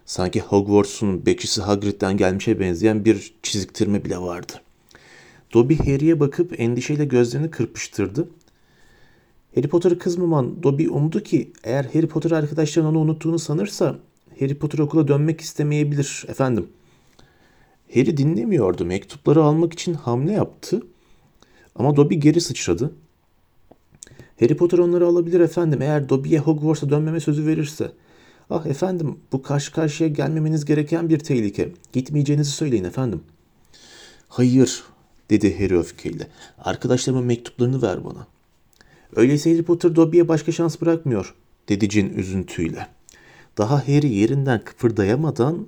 sanki 0.06 0.40
Hogwarts'un 0.40 1.26
bekçisi 1.26 1.62
Hagrid'den 1.62 2.16
gelmişe 2.16 2.61
benzeyen 2.61 3.04
bir 3.04 3.34
çiziktirme 3.42 4.04
bile 4.04 4.18
vardı. 4.18 4.52
Dobby 5.54 5.75
Harry'e 5.75 6.20
bakıp 6.20 6.61
endişeyle 6.61 7.04
gözlerini 7.04 7.50
kırpıştırdı. 7.50 8.28
Harry 9.54 9.68
Potter'ı 9.68 9.99
kızmaman 9.99 10.62
Dobby 10.62 10.87
umdu 10.87 11.23
ki 11.23 11.52
eğer 11.64 11.84
Harry 11.84 12.06
Potter 12.06 12.30
arkadaşların 12.30 12.90
onu 12.90 12.99
unuttuğunu 12.99 13.38
sanırsa 13.38 13.99
Harry 14.40 14.54
Potter 14.54 14.78
okula 14.78 15.08
dönmek 15.08 15.40
istemeyebilir 15.40 16.25
efendim. 16.28 16.68
Harry 17.94 18.16
dinlemiyordu. 18.16 18.84
Mektupları 18.84 19.42
almak 19.42 19.73
için 19.73 19.94
hamle 19.94 20.32
yaptı. 20.32 20.82
Ama 21.76 21.96
Dobby 21.96 22.14
geri 22.14 22.40
sıçradı. 22.40 22.94
Harry 24.40 24.56
Potter 24.56 24.78
onları 24.78 25.06
alabilir 25.06 25.40
efendim 25.40 25.82
eğer 25.82 26.08
Dobby'ye 26.08 26.38
Hogwarts'a 26.38 26.90
dönmeme 26.90 27.20
sözü 27.20 27.46
verirse. 27.46 27.92
Ah 28.50 28.66
efendim 28.66 29.18
bu 29.32 29.42
karşı 29.42 29.72
karşıya 29.72 30.08
gelmemeniz 30.08 30.64
gereken 30.64 31.08
bir 31.08 31.18
tehlike. 31.18 31.72
Gitmeyeceğinizi 31.92 32.50
söyleyin 32.50 32.84
efendim. 32.84 33.20
Hayır 34.28 34.82
dedi 35.30 35.58
Harry 35.58 35.78
öfkeyle. 35.78 36.28
Arkadaşlarımın 36.58 37.24
mektuplarını 37.24 37.82
ver 37.82 38.04
bana. 38.04 38.26
Öyleyse 39.16 39.52
Harry 39.52 39.62
Potter 39.62 39.96
Dobby'ye 39.96 40.28
başka 40.28 40.52
şans 40.52 40.80
bırakmıyor 40.80 41.34
dedi 41.68 41.88
Cin 41.88 42.14
üzüntüyle. 42.14 42.86
Daha 43.58 43.88
Harry 43.88 44.14
yerinden 44.14 44.64
kıpırdayamadan 44.64 45.66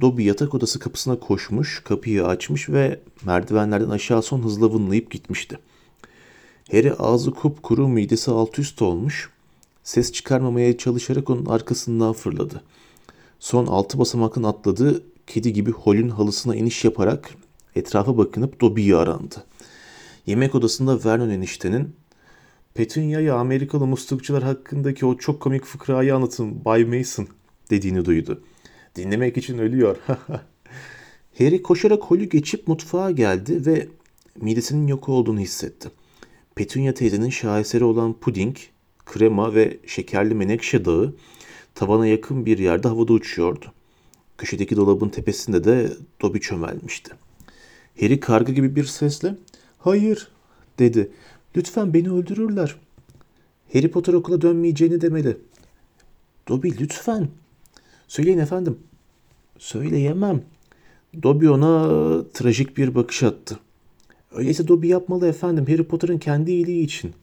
Dobby 0.00 0.22
yatak 0.22 0.54
odası 0.54 0.78
kapısına 0.78 1.20
koşmuş, 1.20 1.82
kapıyı 1.84 2.26
açmış 2.26 2.68
ve 2.68 3.00
merdivenlerden 3.24 3.90
aşağı 3.90 4.22
son 4.22 4.42
hızla 4.42 4.72
vınlayıp 4.72 5.10
gitmişti. 5.10 5.58
Harry 6.72 6.92
ağzı 6.92 7.30
kupkuru, 7.30 7.88
midesi 7.88 8.30
alt 8.30 8.58
üst 8.58 8.82
olmuş, 8.82 9.30
ses 9.84 10.12
çıkarmamaya 10.12 10.78
çalışarak 10.78 11.30
onun 11.30 11.46
arkasından 11.46 12.12
fırladı. 12.12 12.62
Son 13.38 13.66
altı 13.66 13.98
basamakın 13.98 14.42
atladı, 14.42 15.04
kedi 15.26 15.52
gibi 15.52 15.70
holün 15.70 16.08
halısına 16.08 16.56
iniş 16.56 16.84
yaparak 16.84 17.34
etrafa 17.76 18.18
bakınıp 18.18 18.60
Dobby'yi 18.60 18.96
arandı. 18.96 19.44
Yemek 20.26 20.54
odasında 20.54 21.04
Vernon 21.04 21.30
eniştenin 21.30 21.96
Petunia'ya 22.74 23.34
Amerikalı 23.34 23.86
muslukçular 23.86 24.42
hakkındaki 24.42 25.06
o 25.06 25.16
çok 25.16 25.40
komik 25.40 25.64
fıkrayı 25.64 26.14
anlatın 26.14 26.64
Bay 26.64 26.84
Mason 26.84 27.28
dediğini 27.70 28.04
duydu. 28.04 28.42
Dinlemek 28.96 29.36
için 29.36 29.58
ölüyor. 29.58 29.96
Harry 31.38 31.62
koşarak 31.62 32.02
holü 32.02 32.24
geçip 32.24 32.68
mutfağa 32.68 33.10
geldi 33.10 33.66
ve 33.66 33.88
midesinin 34.40 34.86
yok 34.86 35.08
olduğunu 35.08 35.40
hissetti. 35.40 35.90
Petunia 36.54 36.94
teyzenin 36.94 37.30
şaheseri 37.30 37.84
olan 37.84 38.12
puding, 38.12 38.56
krema 39.06 39.54
ve 39.54 39.78
şekerli 39.86 40.34
menekşe 40.34 40.84
dağı 40.84 41.14
tavana 41.74 42.06
yakın 42.06 42.46
bir 42.46 42.58
yerde 42.58 42.88
havada 42.88 43.12
uçuyordu. 43.12 43.66
Köşedeki 44.38 44.76
dolabın 44.76 45.08
tepesinde 45.08 45.64
de 45.64 45.92
Dobby 46.22 46.38
çömelmişti. 46.38 47.12
Harry 48.00 48.20
karga 48.20 48.52
gibi 48.52 48.76
bir 48.76 48.84
sesle 48.84 49.36
''Hayır'' 49.78 50.28
dedi. 50.78 51.10
''Lütfen 51.56 51.94
beni 51.94 52.10
öldürürler.'' 52.10 52.84
Harry 53.72 53.90
Potter 53.90 54.12
okula 54.12 54.40
dönmeyeceğini 54.40 55.00
demeli. 55.00 55.36
Dobby 56.48 56.68
lütfen. 56.68 57.28
Söyleyin 58.08 58.38
efendim. 58.38 58.78
Söyleyemem. 59.58 60.42
Dobby 61.22 61.48
ona 61.48 61.88
trajik 62.28 62.76
bir 62.76 62.94
bakış 62.94 63.22
attı. 63.22 63.58
Öyleyse 64.32 64.68
Dobby 64.68 64.88
yapmalı 64.88 65.28
efendim 65.28 65.66
Harry 65.68 65.84
Potter'ın 65.84 66.18
kendi 66.18 66.50
iyiliği 66.50 66.84
için. 66.84 67.14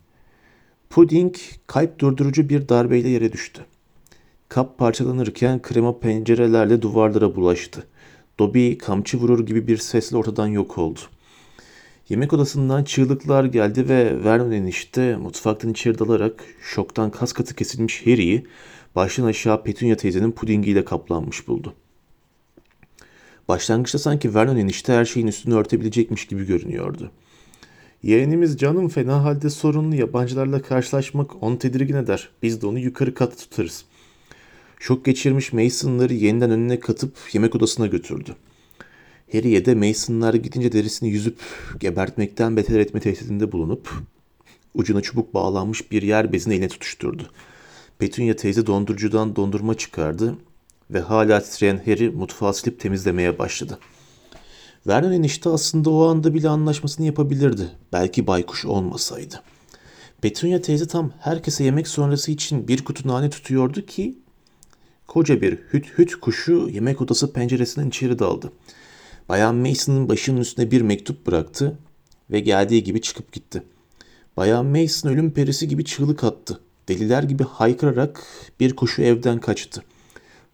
Pudding 0.92 1.36
kalp 1.68 2.00
durdurucu 2.00 2.50
bir 2.50 2.70
darbeyle 2.70 3.10
yere 3.10 3.34
düştü. 3.34 3.66
Kap 4.50 4.78
parçalanırken 4.78 5.62
krema 5.62 6.00
pencerelerle 6.00 6.82
duvarlara 6.82 7.36
bulaştı. 7.36 7.88
Dobby 8.40 8.78
kamçı 8.78 9.18
vurur 9.18 9.46
gibi 9.46 9.68
bir 9.68 9.78
sesle 9.78 10.18
ortadan 10.18 10.48
yok 10.48 10.78
oldu. 10.78 11.00
Yemek 12.10 12.34
odasından 12.34 12.84
çığlıklar 12.84 13.46
geldi 13.46 13.90
ve 13.90 14.24
Vernon 14.24 14.52
enişte 14.52 15.18
mutfaktan 15.18 15.72
içeri 15.72 16.00
dalarak 16.00 16.44
şoktan 16.62 17.12
kas 17.12 17.34
katı 17.34 17.56
kesilmiş 17.56 18.02
Harry'i 18.02 18.46
baştan 18.96 19.26
aşağı 19.26 19.64
Petunia 19.64 19.96
teyzenin 19.96 20.32
pudingiyle 20.32 20.86
kaplanmış 20.86 21.48
buldu. 21.48 21.74
Başlangıçta 23.48 24.00
sanki 24.00 24.36
Vernon 24.36 24.58
enişte 24.58 24.94
her 24.94 25.06
şeyin 25.06 25.28
üstünü 25.28 25.56
örtebilecekmiş 25.56 26.28
gibi 26.28 26.46
görünüyordu. 26.46 27.12
Yeğenimiz 28.04 28.58
canım 28.58 28.90
fena 28.90 29.24
halde 29.24 29.50
sorunlu 29.50 29.96
yabancılarla 29.96 30.62
karşılaşmak 30.62 31.44
onu 31.44 31.60
tedirgin 31.60 31.96
eder. 31.96 32.30
Biz 32.44 32.62
de 32.62 32.68
onu 32.68 32.80
yukarı 32.80 33.14
kat 33.14 33.38
tutarız. 33.38 33.86
Şok 34.80 35.06
geçirmiş 35.06 35.54
Mason'ları 35.54 36.14
yeniden 36.14 36.52
önüne 36.52 36.80
katıp 36.80 37.18
yemek 37.34 37.56
odasına 37.56 37.88
götürdü. 37.88 38.36
Harry'e 39.32 39.66
de 39.66 39.76
Mason'lar 39.76 40.34
gidince 40.34 40.72
derisini 40.72 41.10
yüzüp 41.10 41.40
gebertmekten 41.80 42.58
beter 42.58 42.80
etme 42.80 43.00
tehdidinde 43.00 43.52
bulunup 43.52 43.90
ucuna 44.74 45.02
çubuk 45.02 45.34
bağlanmış 45.34 45.92
bir 45.92 46.02
yer 46.02 46.34
bezini 46.34 46.54
eline 46.54 46.68
tutuşturdu. 46.68 47.30
Petunia 48.00 48.36
teyze 48.36 48.66
dondurucudan 48.66 49.36
dondurma 49.36 49.74
çıkardı 49.74 50.36
ve 50.92 51.00
hala 51.00 51.44
titreyen 51.44 51.82
Harry 51.86 52.10
mutfağı 52.10 52.54
silip 52.54 52.80
temizlemeye 52.80 53.40
başladı. 53.40 53.80
Vernon 54.88 55.12
enişte 55.12 55.50
aslında 55.50 55.90
o 55.90 56.08
anda 56.08 56.34
bile 56.34 56.50
anlaşmasını 56.50 57.06
yapabilirdi. 57.06 57.70
Belki 57.94 58.28
baykuş 58.28 58.66
olmasaydı. 58.66 59.42
Petunia 60.22 60.62
teyze 60.62 60.88
tam 60.88 61.12
herkese 61.20 61.64
yemek 61.64 61.88
sonrası 61.88 62.32
için 62.32 62.68
bir 62.68 62.84
kutu 62.86 63.08
nane 63.08 63.30
tutuyordu 63.30 63.86
ki 63.86 64.18
koca 65.08 65.42
bir 65.42 65.60
hüt 65.74 65.98
hüt 65.98 66.16
kuşu 66.16 66.70
yemek 66.72 67.02
odası 67.02 67.34
penceresinden 67.34 67.88
içeri 67.88 68.20
daldı. 68.20 68.52
Bayan 69.30 69.56
Mason'ın 69.56 70.10
başının 70.10 70.42
üstüne 70.42 70.72
bir 70.72 70.82
mektup 70.82 71.28
bıraktı 71.28 71.78
ve 72.32 72.40
geldiği 72.40 72.84
gibi 72.84 73.02
çıkıp 73.02 73.32
gitti. 73.32 73.64
Bayan 74.38 74.66
Mason 74.66 75.10
ölüm 75.10 75.32
perisi 75.32 75.68
gibi 75.68 75.86
çığlık 75.86 76.24
attı. 76.24 76.60
Deliler 76.88 77.24
gibi 77.24 77.44
haykırarak 77.44 78.24
bir 78.60 78.76
kuşu 78.76 79.02
evden 79.02 79.40
kaçtı. 79.40 79.84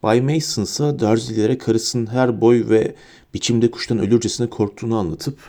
Bay 0.04 0.22
Mason 0.22 0.63
ise 0.63 1.00
Dursley'lere 1.00 1.58
karısının 1.58 2.08
her 2.08 2.42
boy 2.42 2.70
ve 2.70 2.96
biçimde 3.34 3.72
kuştan 3.72 4.00
ölürcesine 4.00 4.50
korktuğunu 4.50 4.98
anlatıp 4.98 5.39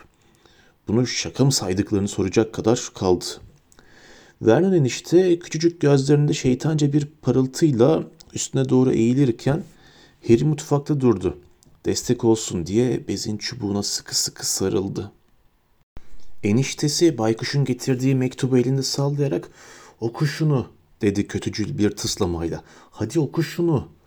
bunu 0.88 1.07
şaka 1.07 1.45
mı 1.45 1.52
saydıklarını 1.52 2.09
soracak 2.09 2.52
kadar 2.52 2.90
kaldı. 2.95 3.25
Vernon 4.43 4.73
enişte 4.73 5.38
küçücük 5.38 5.81
gözlerinde 5.81 6.35
şeytanca 6.35 6.93
bir 6.93 7.07
parıltıyla 7.23 8.05
üstüne 8.35 8.69
doğru 8.69 8.93
eğilirken 8.93 9.62
Harry 10.28 10.45
mutfakta 10.45 11.00
durdu. 11.00 11.38
destek 11.85 12.25
olsun 12.25 12.67
diye 12.67 13.09
bezin 13.09 13.37
çubuğuna 13.37 13.83
sıkı 13.83 14.19
sıkı 14.19 14.50
sarıldı. 14.50 15.12
Eniştesi 16.43 17.19
baykuşun 17.19 17.64
getirdiği 17.64 18.14
mektubu 18.14 18.59
elinde 18.59 18.83
sallayarak 18.83 19.49
oku 20.00 20.26
şunu 20.26 20.67
dedi 21.02 21.26
kötücül 21.26 21.78
bir 21.78 21.90
tıslamayla. 21.90 22.62
Hadi 22.90 23.21
oku 23.21 23.43
şunu. 23.43 23.98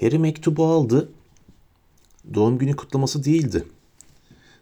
Harry 0.00 0.18
mektubu 0.18 0.64
aldı. 0.64 1.08
Doğum 2.34 2.58
günü 2.58 2.76
kutlaması 2.76 3.24
değildi. 3.24 3.64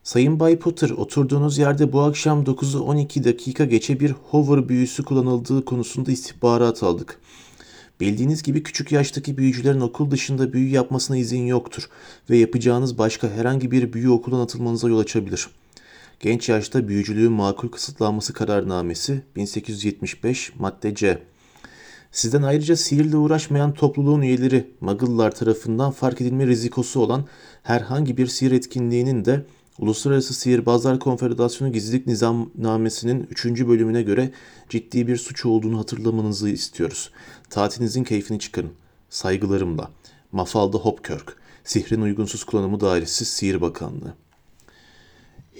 Sayın 0.02 0.40
Bay 0.40 0.58
Potter, 0.58 0.90
oturduğunuz 0.90 1.58
yerde 1.58 1.92
bu 1.92 2.00
akşam 2.00 2.44
9'u 2.44 2.80
12 2.80 3.24
dakika 3.24 3.64
geçe 3.64 4.00
bir 4.00 4.10
hover 4.10 4.68
büyüsü 4.68 5.04
kullanıldığı 5.04 5.64
konusunda 5.64 6.12
istihbarat 6.12 6.82
aldık. 6.82 7.20
Bildiğiniz 8.00 8.42
gibi 8.42 8.62
küçük 8.62 8.92
yaştaki 8.92 9.36
büyücülerin 9.36 9.80
okul 9.80 10.10
dışında 10.10 10.52
büyü 10.52 10.70
yapmasına 10.70 11.16
izin 11.16 11.46
yoktur 11.46 11.88
ve 12.30 12.36
yapacağınız 12.36 12.98
başka 12.98 13.28
herhangi 13.30 13.70
bir 13.70 13.92
büyü 13.92 14.10
okuldan 14.10 14.40
atılmanıza 14.40 14.88
yol 14.88 14.98
açabilir. 14.98 15.48
Genç 16.20 16.48
yaşta 16.48 16.88
büyücülüğün 16.88 17.32
makul 17.32 17.68
kısıtlanması 17.68 18.32
kararnamesi 18.32 19.22
1875 19.36 20.52
madde 20.58 20.94
C. 20.94 21.22
Sizden 22.12 22.42
ayrıca 22.42 22.76
sihirle 22.76 23.16
uğraşmayan 23.16 23.74
topluluğun 23.74 24.22
üyeleri 24.22 24.70
Muggle'lar 24.80 25.34
tarafından 25.34 25.90
fark 25.90 26.20
edilme 26.20 26.46
rizikosu 26.46 27.00
olan 27.00 27.24
herhangi 27.62 28.16
bir 28.16 28.26
sihir 28.26 28.52
etkinliğinin 28.52 29.24
de 29.24 29.44
Uluslararası 29.78 30.34
Sihirbazlar 30.34 30.98
Konfederasyonu 30.98 31.72
Gizlilik 31.72 32.06
Nizamnamesi'nin 32.06 33.26
3. 33.30 33.46
bölümüne 33.46 34.02
göre 34.02 34.30
ciddi 34.68 35.06
bir 35.06 35.16
suç 35.16 35.46
olduğunu 35.46 35.78
hatırlamanızı 35.78 36.48
istiyoruz. 36.48 37.10
Tatilinizin 37.50 38.04
keyfini 38.04 38.38
çıkarın. 38.38 38.72
Saygılarımla. 39.10 39.90
Mafalda 40.32 40.78
Hopkirk. 40.78 41.36
Sihrin 41.64 42.02
Uygunsuz 42.02 42.44
Kullanımı 42.44 42.80
Dairesi 42.80 43.24
Sihir 43.24 43.60
Bakanlığı. 43.60 44.14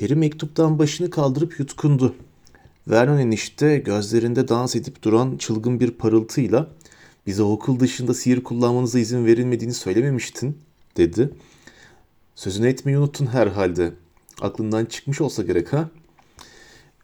Harry 0.00 0.14
mektuptan 0.14 0.78
başını 0.78 1.10
kaldırıp 1.10 1.60
yutkundu. 1.60 2.14
Vernon 2.88 3.18
enişte 3.18 3.78
gözlerinde 3.78 4.48
dans 4.48 4.76
edip 4.76 5.02
duran 5.02 5.36
çılgın 5.36 5.80
bir 5.80 5.90
parıltıyla 5.90 6.70
bize 7.26 7.42
okul 7.42 7.80
dışında 7.80 8.14
sihir 8.14 8.44
kullanmanıza 8.44 8.98
izin 8.98 9.26
verilmediğini 9.26 9.74
söylememiştin 9.74 10.58
dedi. 10.96 11.30
Sözünü 12.34 12.68
etmeyi 12.68 12.98
unuttun 12.98 13.26
herhalde. 13.26 13.92
Aklından 14.40 14.84
çıkmış 14.84 15.20
olsa 15.20 15.42
gerek 15.42 15.72
ha? 15.72 15.90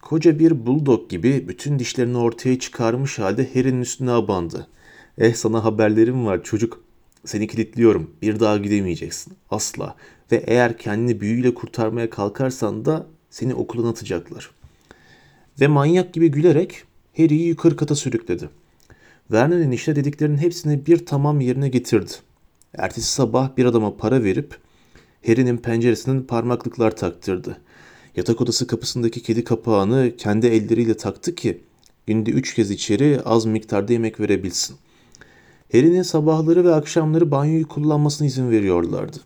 Koca 0.01 0.39
bir 0.39 0.65
bulldog 0.65 1.09
gibi 1.09 1.47
bütün 1.47 1.79
dişlerini 1.79 2.17
ortaya 2.17 2.59
çıkarmış 2.59 3.19
halde 3.19 3.49
Harry'nin 3.53 3.81
üstüne 3.81 4.11
abandı. 4.11 4.67
Eh 5.17 5.33
sana 5.33 5.63
haberlerim 5.63 6.25
var 6.25 6.43
çocuk. 6.43 6.83
Seni 7.25 7.47
kilitliyorum. 7.47 8.11
Bir 8.21 8.39
daha 8.39 8.57
gidemeyeceksin. 8.57 9.33
Asla. 9.49 9.95
Ve 10.31 10.43
eğer 10.47 10.77
kendini 10.77 11.21
büyüyle 11.21 11.53
kurtarmaya 11.53 12.09
kalkarsan 12.09 12.85
da 12.85 13.07
seni 13.29 13.53
okuldan 13.53 13.87
atacaklar. 13.89 14.51
Ve 15.59 15.67
manyak 15.67 16.13
gibi 16.13 16.31
gülerek 16.31 16.83
Harry'i 17.17 17.47
yukarı 17.47 17.75
kata 17.75 17.95
sürükledi. 17.95 18.49
Vernon 19.31 19.61
enişte 19.61 19.95
dediklerinin 19.95 20.37
hepsini 20.37 20.85
bir 20.85 21.05
tamam 21.05 21.41
yerine 21.41 21.69
getirdi. 21.69 22.11
Ertesi 22.73 23.07
sabah 23.07 23.57
bir 23.57 23.65
adama 23.65 23.97
para 23.97 24.23
verip 24.23 24.57
Harry'nin 25.25 25.57
penceresinin 25.57 26.23
parmaklıklar 26.23 26.95
taktırdı. 26.95 27.57
Yatak 28.15 28.41
odası 28.41 28.67
kapısındaki 28.67 29.23
kedi 29.23 29.43
kapağını 29.43 30.11
kendi 30.17 30.47
elleriyle 30.47 30.97
taktı 30.97 31.35
ki 31.35 31.61
günde 32.07 32.31
üç 32.31 32.55
kez 32.55 32.71
içeri 32.71 33.21
az 33.25 33.45
miktarda 33.45 33.93
yemek 33.93 34.19
verebilsin. 34.19 34.75
Harry'nin 35.71 36.03
sabahları 36.03 36.63
ve 36.65 36.73
akşamları 36.73 37.31
banyoyu 37.31 37.67
kullanmasına 37.67 38.27
izin 38.27 38.51
veriyorlardı. 38.51 39.17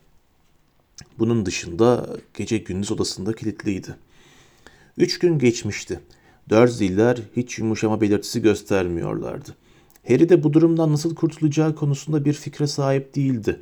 Bunun 1.19 1.45
dışında 1.45 2.07
gece 2.33 2.57
gündüz 2.57 2.91
odasında 2.91 3.33
kilitliydi. 3.33 3.95
Üç 4.97 5.19
gün 5.19 5.39
geçmişti. 5.39 5.99
Dursley'ler 6.49 7.17
hiç 7.35 7.59
yumuşama 7.59 8.01
belirtisi 8.01 8.41
göstermiyorlardı. 8.41 9.55
Harry 10.07 10.29
de 10.29 10.43
bu 10.43 10.53
durumdan 10.53 10.93
nasıl 10.93 11.15
kurtulacağı 11.15 11.75
konusunda 11.75 12.25
bir 12.25 12.33
fikre 12.33 12.67
sahip 12.67 13.15
değildi. 13.15 13.59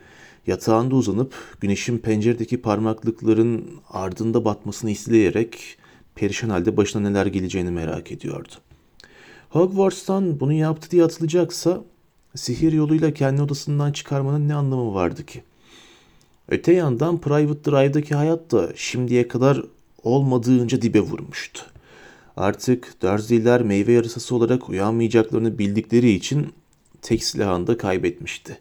Yatağında 0.48 0.96
uzanıp 0.96 1.34
güneşin 1.62 1.98
penceredeki 1.98 2.62
parmaklıkların 2.62 3.66
ardında 3.90 4.46
batmasını 4.46 4.92
izleyerek 4.92 5.78
perişan 6.16 6.50
halde 6.50 6.78
başına 6.78 7.10
neler 7.10 7.26
geleceğini 7.26 7.72
merak 7.72 8.12
ediyordu. 8.12 8.54
Hogwarts'tan 9.50 10.40
bunu 10.40 10.54
yaptı 10.54 10.92
diye 10.92 11.04
atılacaksa 11.04 11.84
sihir 12.36 12.72
yoluyla 12.72 13.14
kendi 13.14 13.42
odasından 13.42 13.92
çıkarmanın 13.92 14.48
ne 14.48 14.56
anlamı 14.56 14.94
vardı 14.94 15.26
ki? 15.26 15.44
Öte 16.50 16.74
yandan 16.74 17.22
Private 17.22 17.72
Drive'daki 17.72 18.16
hayat 18.16 18.52
da 18.52 18.70
şimdiye 18.76 19.28
kadar 19.28 19.64
olmadığınca 20.04 20.82
dibe 20.82 21.00
vurmuştu. 21.00 21.62
Artık 22.38 23.02
Dursley'ler 23.02 23.62
meyve 23.62 23.92
yarısası 23.92 24.36
olarak 24.36 24.70
uyanmayacaklarını 24.70 25.60
bildikleri 25.60 26.12
için 26.12 26.54
tek 27.02 27.24
silahını 27.24 27.68
da 27.68 27.78
kaybetmişti. 27.78 28.60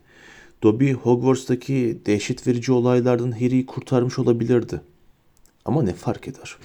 Dobby 0.62 0.92
Hogwarts'taki 0.92 1.98
dehşet 2.06 2.46
verici 2.46 2.72
olaylardan 2.72 3.32
Harry'i 3.32 3.66
kurtarmış 3.66 4.18
olabilirdi. 4.18 4.80
Ama 5.64 5.82
ne 5.82 5.92
fark 5.92 6.28
eder? 6.28 6.56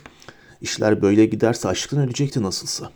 İşler 0.61 1.01
böyle 1.01 1.25
giderse 1.25 1.67
aşktan 1.67 1.99
ölecekti 1.99 2.43
nasılsa. 2.43 2.91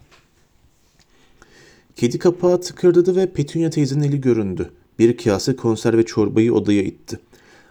Kedi 1.96 2.20
kapağı 2.20 2.62
tıkırdadı 2.62 3.16
ve 3.16 3.34
Petunia 3.34 3.70
teyzenin 3.70 4.04
eli 4.04 4.22
göründü. 4.22 4.72
Bir 5.00 5.18
kase 5.18 5.56
konserve 5.56 6.06
çorbayı 6.06 6.54
odaya 6.54 6.84
itti. 6.84 7.20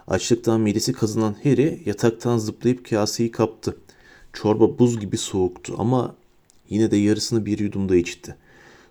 Açlıktan 0.07 0.61
midesi 0.61 0.93
kazınan 0.93 1.37
Harry 1.45 1.83
yataktan 1.85 2.39
zıplayıp 2.39 2.91
kaseyi 2.91 3.31
kaptı. 3.31 3.77
Çorba 4.33 4.79
buz 4.79 5.01
gibi 5.01 5.17
soğuktu 5.17 5.75
ama 5.79 6.15
yine 6.69 6.91
de 6.91 6.97
yarısını 6.97 7.47
bir 7.47 7.59
yudumda 7.59 7.97
içti. 7.97 8.37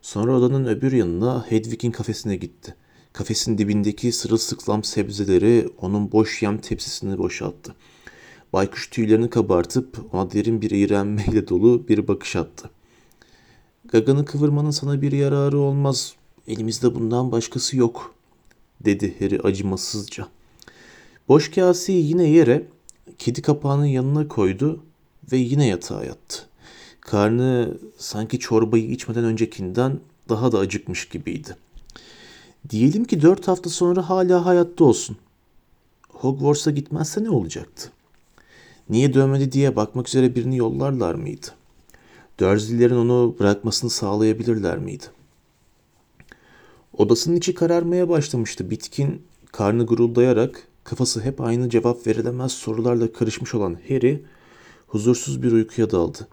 Sonra 0.02 0.38
odanın 0.38 0.66
öbür 0.66 0.92
yanına 0.92 1.46
Hedwig'in 1.50 1.92
kafesine 1.92 2.36
gitti. 2.36 2.76
Kafesin 3.14 3.58
dibindeki 3.58 4.12
sırılsıklam 4.12 4.84
sebzeleri 4.84 5.70
onun 5.82 6.12
boş 6.12 6.42
yem 6.42 6.58
tepsisini 6.58 7.18
boşalttı. 7.18 7.76
Baykuş 8.54 8.90
tüylerini 8.90 9.30
kabartıp 9.30 10.00
ona 10.14 10.32
derin 10.32 10.62
bir 10.62 10.72
iğrenmeyle 10.72 11.48
dolu 11.48 11.88
bir 11.88 12.08
bakış 12.08 12.36
attı. 12.36 12.70
Gaganı 13.86 14.26
kıvırmanın 14.26 14.72
sana 14.72 15.02
bir 15.02 15.12
yararı 15.12 15.58
olmaz. 15.58 16.14
Elimizde 16.48 16.96
bundan 16.96 17.32
başkası 17.32 17.78
yok, 17.78 18.16
dedi 18.86 19.16
Harry 19.20 19.40
acımasızca. 19.40 20.28
Boş 21.28 21.52
kaseyi 21.52 22.08
yine 22.08 22.30
yere, 22.30 22.68
kedi 23.18 23.42
kapağının 23.42 23.86
yanına 23.86 24.28
koydu 24.28 24.84
ve 25.32 25.38
yine 25.38 25.68
yatağa 25.68 26.06
yattı. 26.06 26.48
Karnı 27.06 27.78
sanki 27.98 28.40
çorbayı 28.40 28.90
içmeden 28.92 29.24
öncekinden 29.24 30.00
daha 30.30 30.52
da 30.52 30.60
acıkmış 30.60 31.10
gibiydi. 31.10 31.56
Diyelim 32.70 33.06
ki 33.06 33.22
dört 33.22 33.48
hafta 33.48 33.70
sonra 33.70 34.10
hala 34.10 34.46
hayatta 34.46 34.84
olsun. 34.84 35.18
Hogwarts'a 36.10 36.72
gitmezse 36.72 37.24
ne 37.24 37.30
olacaktı? 37.30 37.90
Niye 38.90 39.14
dönmedi 39.14 39.52
diye 39.52 39.76
bakmak 39.76 40.08
üzere 40.08 40.36
birini 40.36 40.58
yollarlar 40.58 41.16
mıydı? 41.16 41.48
Dursley'lerin 42.40 42.96
onu 42.96 43.36
bırakmasını 43.40 43.90
sağlayabilirler 43.90 44.78
miydi? 44.78 45.06
Odasının 46.98 47.36
içi 47.36 47.54
kararmaya 47.54 48.10
başlamıştı. 48.10 48.70
Bitkin, 48.70 49.22
karnı 49.52 49.86
guruldayarak, 49.86 50.68
kafası 50.84 51.22
hep 51.22 51.42
aynı 51.42 51.70
cevap 51.70 52.08
verilemez 52.08 52.52
sorularla 52.52 53.14
karışmış 53.14 53.56
olan 53.56 53.78
Harry, 53.88 54.24
huzursuz 54.88 55.44
bir 55.44 55.52
uykuya 55.52 55.92
daldı. 55.92 56.28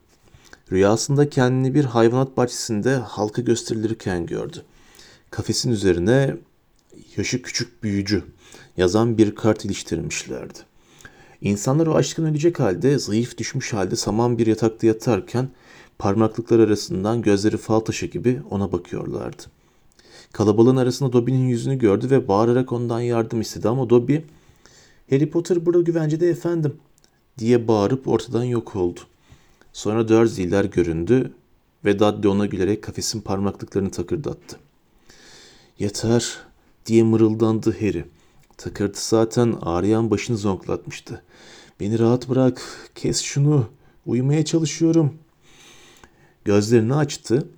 Rüyasında 0.73 1.31
kendini 1.31 1.75
bir 1.75 1.85
hayvanat 1.85 2.37
bahçesinde 2.37 2.97
halka 2.97 3.43
gösterilirken 3.43 4.27
gördü. 4.27 4.63
Kafesin 5.31 5.71
üzerine 5.71 6.37
yaşı 7.17 7.43
küçük 7.43 7.83
büyücü 7.83 8.25
yazan 8.77 9.19
bir 9.19 9.35
kart 9.35 9.65
iliştirmişlerdi. 9.65 10.59
İnsanlar 11.41 11.87
o 11.87 11.95
aşkın 11.95 12.25
ölecek 12.25 12.61
halde, 12.61 12.99
zayıf 12.99 13.39
düşmüş 13.39 13.73
halde 13.73 13.97
saman 13.97 14.39
bir 14.39 14.47
yatakta 14.47 14.87
yatarken 14.87 15.49
parmaklıklar 15.99 16.59
arasından 16.59 17.23
gözleri 17.23 17.57
fal 17.57 17.81
taşı 17.81 18.07
gibi 18.07 18.43
ona 18.51 18.73
bakıyorlardı. 18.73 19.43
Kalabalığın 20.33 20.77
arasında 20.77 21.13
Dobby'nin 21.13 21.49
yüzünü 21.49 21.79
gördü 21.79 22.11
ve 22.11 22.29
bağırarak 22.29 22.73
ondan 22.73 23.01
yardım 23.01 23.41
istedi 23.41 23.69
ama 23.69 23.91
Dobby, 23.91 24.17
Harry 25.11 25.31
Potter 25.31 25.67
burada 25.67 25.83
güvencede 25.83 26.31
efendim 26.31 26.77
diye 27.39 27.69
bağırıp 27.69 28.09
ortadan 28.09 28.45
yok 28.45 28.77
oldu. 28.77 29.01
Sonra 29.73 30.09
Dursley'ler 30.09 30.65
göründü 30.65 31.33
ve 31.85 31.99
Dudley 31.99 32.31
ona 32.31 32.47
gülerek 32.47 32.83
kafesin 32.83 33.21
parmaklıklarını 33.21 33.91
takırdattı. 33.91 34.59
Yeter 35.79 36.39
diye 36.87 37.03
mırıldandı 37.03 37.73
Harry. 37.81 38.05
Takırtı 38.57 39.09
zaten 39.09 39.57
ağrıyan 39.63 40.11
başını 40.11 40.37
zonklatmıştı. 40.37 41.23
Beni 41.81 41.99
rahat 41.99 42.29
bırak, 42.29 42.63
kes 42.95 43.23
şunu, 43.23 43.67
uyumaya 44.07 44.45
çalışıyorum. 44.45 45.15
Gözlerini 46.45 46.95
açtı. 46.95 47.49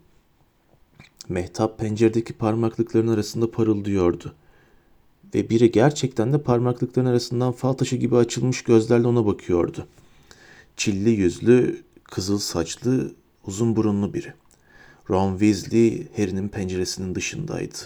Mehtap 1.28 1.78
penceredeki 1.78 2.32
parmaklıkların 2.32 3.08
arasında 3.08 3.50
parıldıyordu. 3.50 4.34
ve 5.34 5.50
biri 5.50 5.70
gerçekten 5.70 6.32
de 6.32 6.42
parmaklıkların 6.42 7.06
arasından 7.06 7.52
fal 7.52 7.72
taşı 7.72 7.96
gibi 7.96 8.16
açılmış 8.16 8.64
gözlerle 8.64 9.06
ona 9.06 9.26
bakıyordu. 9.26 9.86
Çilli 10.76 11.10
yüzlü, 11.10 11.82
kızıl 12.12 12.38
saçlı, 12.38 13.14
uzun 13.46 13.76
burunlu 13.76 14.14
biri. 14.14 14.32
Ron 15.10 15.38
Weasley 15.38 16.08
Harry'nin 16.16 16.48
penceresinin 16.48 17.14
dışındaydı. 17.14 17.76